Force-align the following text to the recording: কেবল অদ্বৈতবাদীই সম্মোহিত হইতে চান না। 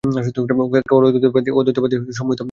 কেবল 0.03 1.03
অদ্বৈতবাদীই 1.03 1.53
সম্মোহিত 1.53 1.79
হইতে 1.79 1.97
চান 2.11 2.27
না। 2.27 2.35